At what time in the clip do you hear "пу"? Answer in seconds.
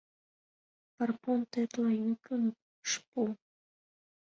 3.07-3.21